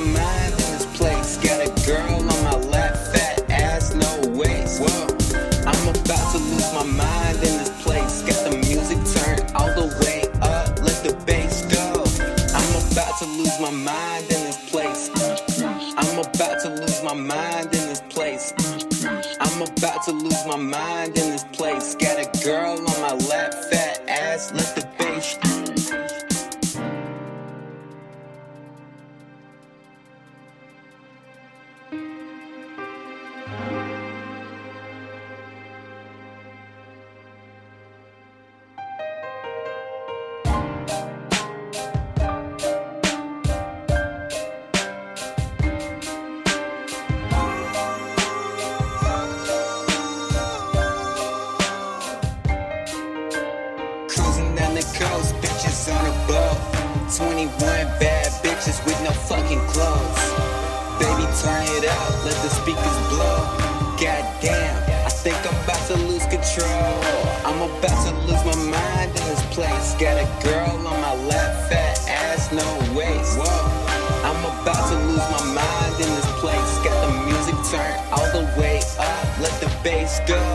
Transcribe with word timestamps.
mind 0.00 0.52
in 0.52 0.68
this 0.72 0.86
place. 0.96 1.36
Got 1.38 1.66
a 1.66 1.86
girl 1.86 2.14
on 2.14 2.44
my 2.44 2.56
lap, 2.70 2.96
fat 3.12 3.50
ass, 3.50 3.94
no 3.94 4.30
waist. 4.38 4.80
Whoa, 4.80 5.06
I'm 5.66 5.88
about 5.88 6.32
to 6.32 6.38
lose 6.38 6.72
my 6.72 6.84
mind 6.84 7.36
in 7.38 7.58
this 7.58 7.70
place. 7.82 8.22
Got 8.22 8.50
the 8.50 8.56
music 8.56 8.98
turned 9.14 9.52
all 9.54 9.72
the 9.74 9.88
way 10.02 10.22
up, 10.42 10.78
let 10.80 10.98
the 11.04 11.14
bass 11.26 11.62
go. 11.66 12.04
I'm 12.54 12.92
about 12.92 13.18
to 13.18 13.26
lose 13.26 13.58
my 13.60 13.70
mind 13.70 14.24
in 14.24 14.40
this 14.44 14.70
place. 14.70 15.10
I'm 15.96 16.18
about 16.18 16.60
to 16.62 16.68
lose 16.70 17.02
my 17.02 17.14
mind 17.14 17.66
in 17.66 17.86
this 17.88 18.00
place. 18.08 18.54
I'm 19.40 19.62
about 19.62 20.04
to 20.04 20.12
lose 20.12 20.46
my 20.46 20.56
mind 20.56 21.16
in 21.18 21.30
this 21.30 21.44
place. 21.44 21.94
Got 21.94 22.18
a 22.18 22.44
girl 22.44 22.78
on 22.78 23.00
my 23.00 23.14
lap, 23.28 23.54
fat 23.70 24.02
ass, 24.08 24.52
let 24.52 24.74
the 24.74 24.86
bass. 24.98 25.36
Cruising 25.40 25.49
21 57.20 57.52
bad 58.00 58.32
bitches 58.40 58.80
with 58.86 58.96
no 59.04 59.10
fucking 59.28 59.60
clothes. 59.68 60.24
Baby, 60.96 61.28
turn 61.44 61.68
it 61.76 61.84
up, 61.84 62.24
let 62.24 62.32
the 62.40 62.48
speakers 62.48 62.98
blow. 63.12 63.44
Goddamn, 64.00 65.04
I 65.04 65.12
think 65.12 65.36
I'm 65.44 65.52
about 65.64 65.84
to 65.88 65.96
lose 66.08 66.24
control. 66.32 66.96
I'm 67.44 67.60
about 67.60 67.98
to 68.08 68.12
lose 68.24 68.40
my 68.48 68.56
mind 68.72 69.10
in 69.12 69.24
this 69.28 69.44
place. 69.52 69.92
Got 70.00 70.16
a 70.16 70.28
girl 70.40 70.80
on 70.88 70.96
my 71.04 71.14
lap, 71.28 71.68
fat 71.68 72.00
ass, 72.08 72.50
no 72.52 72.64
waist. 72.96 73.36
Whoa, 73.36 73.68
I'm 74.24 74.40
about 74.40 74.80
to 74.88 74.96
lose 75.12 75.26
my 75.28 75.60
mind 75.60 75.94
in 76.00 76.08
this 76.16 76.30
place. 76.40 76.72
Got 76.80 76.96
the 77.04 77.12
music 77.28 77.56
turned 77.68 78.00
all 78.16 78.32
the 78.32 78.48
way 78.58 78.80
up, 78.98 79.28
let 79.44 79.52
the 79.60 79.68
bass 79.84 80.20
go. 80.26 80.49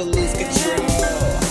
To 0.00 0.06
lose 0.06 0.32
control. 0.32 0.86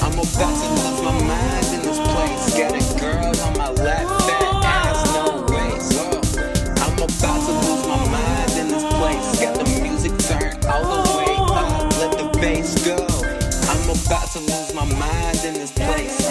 I'm 0.02 0.18
about 0.18 0.56
to 0.58 0.70
lose 0.82 1.02
my 1.04 1.14
mind 1.22 1.66
in 1.72 1.82
this 1.86 2.00
place. 2.00 2.58
Got 2.58 2.74
a 2.74 3.00
girl 3.00 3.42
on 3.46 3.54
my 3.60 3.70
lap, 3.84 4.08
fat 4.22 4.66
ass, 4.66 5.06
no 5.14 5.46
waist. 5.54 5.94
Oh, 6.02 6.18
I'm 6.82 6.98
about 6.98 7.42
to 7.46 7.54
lose 7.62 7.86
my 7.86 8.10
mind 8.10 8.52
in 8.58 8.70
this 8.70 8.84
place. 8.98 9.40
Got 9.40 9.54
the 9.54 9.82
music 9.84 10.18
turned 10.26 10.66
all 10.66 10.82
the 10.82 11.18
way 11.20 11.36
up, 11.38 11.94
let 12.02 12.18
the 12.18 12.40
bass 12.40 12.74
go. 12.84 12.98
I'm 13.70 13.86
about 13.86 14.32
to 14.32 14.40
lose 14.40 14.74
my 14.74 14.86
mind 14.98 15.46
in 15.46 15.54
this 15.54 15.72
place. 15.72 16.26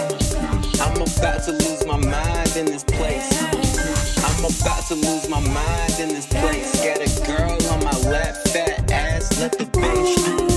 I'm 0.81 0.97
about 0.97 1.45
to 1.45 1.53
lose 1.53 1.87
my 1.87 1.99
mind 1.99 2.57
in 2.57 2.67
this 2.67 2.83
place. 2.83 3.31
I'm 4.27 4.45
about 4.45 4.85
to 4.89 4.95
lose 4.97 5.29
my 5.29 5.41
mind 5.41 6.01
in 6.01 6.09
this 6.09 6.27
place. 6.27 6.83
Got 6.83 6.99
a 6.99 7.27
girl 7.27 7.73
on 7.73 7.85
my 7.85 7.97
lap, 8.11 8.35
fat 8.49 8.91
ass, 8.91 9.39
let 9.39 9.57
the 9.57 9.67
bass. 9.67 10.48